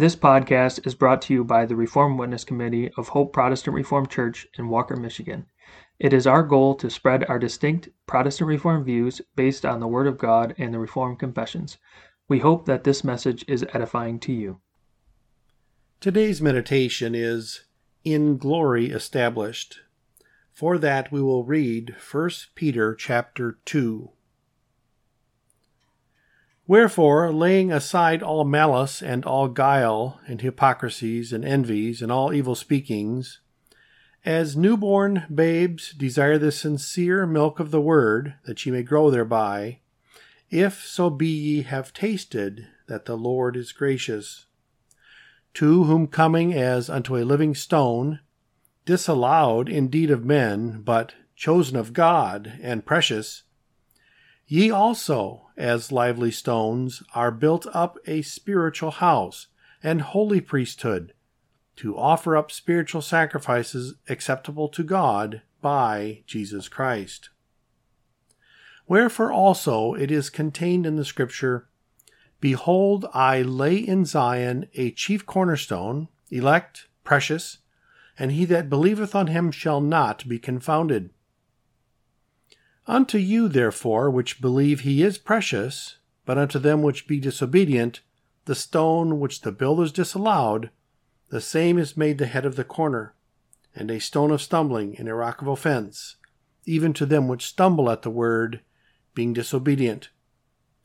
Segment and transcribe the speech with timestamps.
[0.00, 4.08] This podcast is brought to you by the Reformed Witness Committee of Hope Protestant Reformed
[4.08, 5.44] Church in Walker, Michigan.
[5.98, 10.06] It is our goal to spread our distinct Protestant Reformed views based on the Word
[10.06, 11.76] of God and the Reformed Confessions.
[12.28, 14.62] We hope that this message is edifying to you.
[16.00, 17.64] Today's meditation is
[18.02, 19.80] In Glory Established.
[20.54, 24.12] For that we will read 1 Peter chapter 2.
[26.70, 32.54] Wherefore, laying aside all malice and all guile and hypocrisies and envies and all evil
[32.54, 33.40] speakings,
[34.24, 39.80] as newborn babes desire the sincere milk of the word, that ye may grow thereby,
[40.48, 44.46] if so be ye have tasted that the Lord is gracious.
[45.54, 48.20] To whom coming as unto a living stone,
[48.84, 53.42] disallowed indeed of men, but chosen of God and precious,
[54.52, 59.46] Ye also, as lively stones, are built up a spiritual house
[59.80, 61.14] and holy priesthood,
[61.76, 67.30] to offer up spiritual sacrifices acceptable to God by Jesus Christ.
[68.88, 71.68] Wherefore also it is contained in the Scripture
[72.40, 77.58] Behold, I lay in Zion a chief cornerstone, elect, precious,
[78.18, 81.10] and he that believeth on him shall not be confounded.
[82.86, 88.00] Unto you, therefore, which believe he is precious, but unto them which be disobedient,
[88.46, 90.70] the stone which the builders disallowed,
[91.28, 93.14] the same is made the head of the corner,
[93.74, 96.16] and a stone of stumbling and a rock of offense,
[96.64, 98.60] even to them which stumble at the word,
[99.14, 100.10] being disobedient,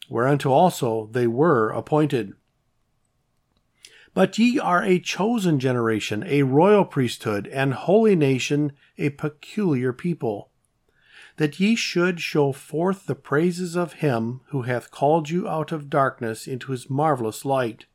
[0.09, 2.33] whereunto also they were appointed.
[4.13, 10.51] But ye are a chosen generation, a royal priesthood, and holy nation, a peculiar people
[11.37, 15.89] that ye should show forth the praises of him who hath called you out of
[15.89, 17.85] darkness into his marvelous light,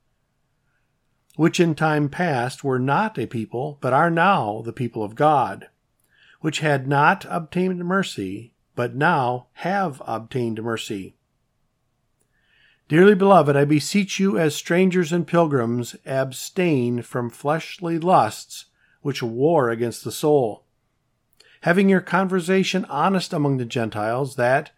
[1.37, 5.69] which in time past were not a people, but are now the people of God,
[6.41, 11.17] which had not obtained mercy, but now have obtained mercy.
[12.89, 18.67] Dearly beloved, I beseech you, as strangers and pilgrims, abstain from fleshly lusts
[19.00, 20.67] which war against the soul
[21.60, 24.71] having your conversation honest among the Gentiles, that,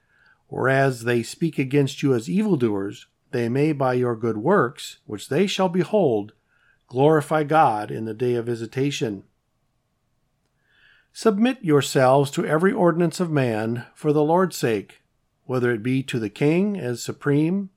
[0.48, 5.46] whereas they speak against you as evildoers, they may by your good works, which they
[5.46, 6.32] shall behold,
[6.88, 9.24] glorify God in the day of visitation.
[11.12, 15.02] Submit yourselves to every ordinance of man for the Lord's sake,
[15.44, 17.70] whether it be to the king as supreme,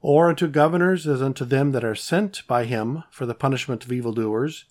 [0.00, 3.92] or unto governors as unto them that are sent by him for the punishment of
[3.92, 4.64] evildoers,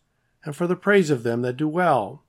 [0.44, 2.22] and for the praise of them that do well.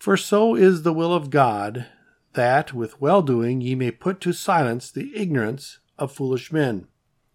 [0.00, 1.86] For so is the will of God,
[2.32, 6.86] that with well doing ye may put to silence the ignorance of foolish men,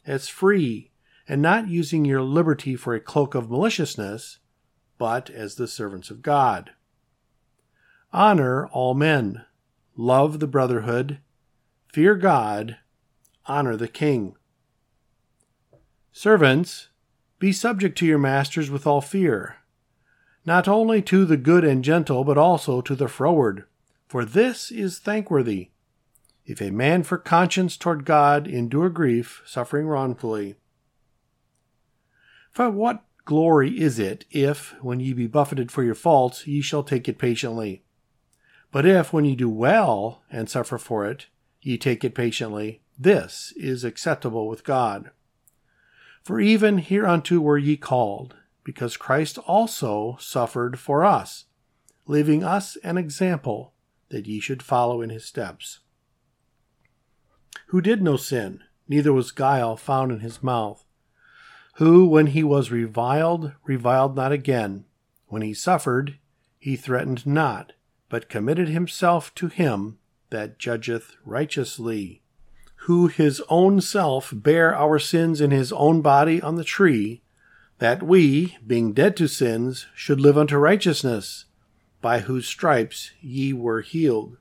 [0.03, 0.89] as free,
[1.27, 4.39] and not using your liberty for a cloak of maliciousness,
[4.97, 6.71] but as the servants of God.
[8.11, 9.45] Honor all men,
[9.95, 11.19] love the brotherhood,
[11.93, 12.77] fear God,
[13.45, 14.35] honor the king.
[16.11, 16.87] Servants,
[17.37, 19.57] be subject to your masters with all fear
[20.45, 23.65] not only to the good and gentle, but also to the froward.
[24.07, 25.69] For this is thankworthy.
[26.45, 30.55] If a man for conscience toward God endure grief, suffering wrongfully.
[32.51, 36.83] For what glory is it, if, when ye be buffeted for your faults, ye shall
[36.83, 37.83] take it patiently?
[38.71, 41.27] But if, when ye do well, and suffer for it,
[41.61, 45.09] ye take it patiently, this is acceptable with God.
[46.23, 51.45] For even hereunto were ye called, because Christ also suffered for us,
[52.07, 53.73] leaving us an example
[54.09, 55.79] that ye should follow in his steps.
[57.67, 60.83] Who did no sin, neither was guile found in his mouth.
[61.75, 64.85] Who, when he was reviled, reviled not again.
[65.27, 66.17] When he suffered,
[66.57, 67.73] he threatened not,
[68.09, 69.99] but committed himself to him
[70.31, 72.23] that judgeth righteously.
[72.87, 77.21] Who his own self bare our sins in his own body on the tree,
[77.85, 81.45] that we, being dead to sins, should live unto righteousness,
[82.01, 84.37] by whose stripes ye were healed.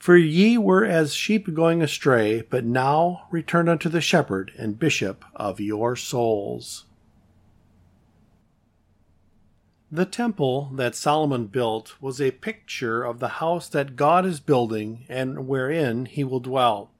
[0.00, 5.24] For ye were as sheep going astray, but now return unto the shepherd and bishop
[5.36, 6.86] of your souls.
[9.92, 15.04] The temple that Solomon built was a picture of the house that God is building
[15.08, 16.90] and wherein he will dwell.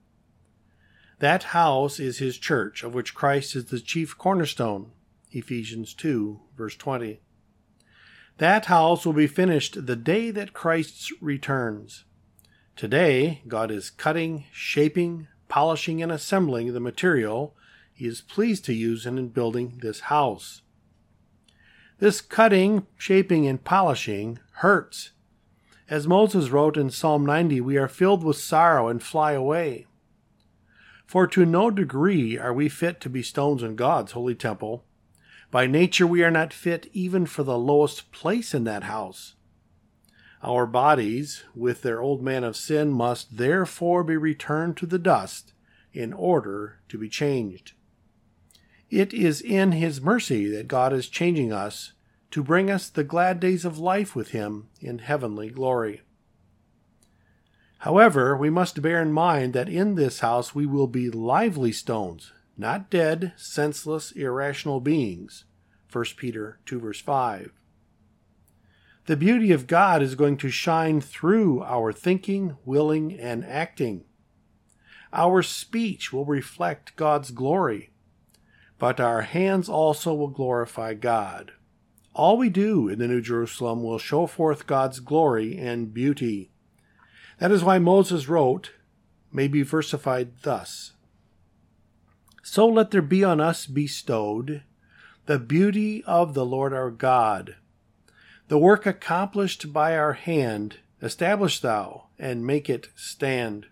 [1.19, 4.93] That house is his church, of which Christ is the chief cornerstone.
[5.35, 7.21] Ephesians 2, verse 20.
[8.39, 12.05] That house will be finished the day that Christ returns.
[12.77, 17.55] Today, God is cutting, shaping, polishing, and assembling the material
[17.93, 20.63] he is pleased to use in building this house.
[22.01, 25.13] This cutting, shaping, and polishing hurts.
[25.89, 29.87] As Moses wrote in Psalm 90, we are filled with sorrow and fly away.
[31.07, 34.85] For to no degree are we fit to be stones in God's holy temple.
[35.55, 39.37] By nature, we are not fit even for the lowest place in that house.
[40.43, 45.53] Our bodies, with their old man of sin, must therefore be returned to the dust
[45.93, 47.71] in order to be changed.
[48.91, 51.93] It is in His mercy that God is changing us
[52.33, 56.03] to bring us the glad days of life with Him in heavenly glory.
[57.79, 62.33] However, we must bear in mind that in this house we will be lively stones,
[62.57, 65.45] not dead, senseless, irrational beings.
[65.93, 67.53] 1 Peter 2 verse 5.
[69.07, 74.05] The beauty of God is going to shine through our thinking, willing, and acting.
[75.13, 77.91] Our speech will reflect God's glory,
[78.79, 81.53] but our hands also will glorify God.
[82.15, 86.51] All we do in the New Jerusalem will show forth God's glory and beauty.
[87.39, 88.73] That is why Moses wrote,
[89.33, 90.93] may be versified thus
[92.47, 94.63] So let there be on us bestowed
[95.25, 97.57] the beauty of the Lord our God.
[98.49, 103.67] The work accomplished by our hand, establish thou, and make it stand.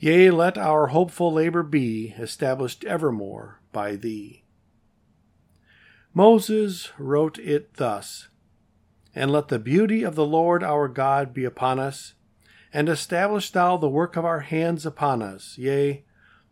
[0.00, 4.42] Yea, let our hopeful labor be established evermore by thee.
[6.12, 8.26] Moses wrote it thus
[9.14, 12.14] And let the beauty of the Lord our God be upon us,
[12.72, 15.56] and establish thou the work of our hands upon us.
[15.56, 16.02] Yea,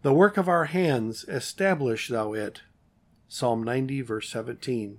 [0.03, 2.63] the work of our hands, establish thou it.
[3.27, 4.99] Psalm 90, verse 17.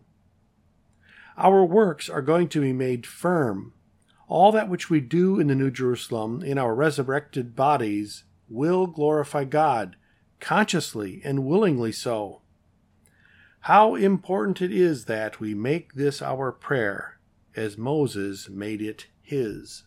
[1.38, 3.74] Our works are going to be made firm.
[4.28, 9.46] All that which we do in the New Jerusalem, in our resurrected bodies, will glorify
[9.46, 9.96] God,
[10.40, 12.42] consciously and willingly so.
[13.62, 17.20] How important it is that we make this our prayer,
[17.56, 19.84] as Moses made it his.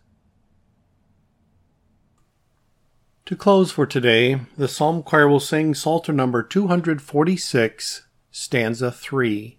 [3.26, 8.02] To close for today, the Psalm Choir will sing Psalter number 246,
[8.32, 9.58] stanza 3.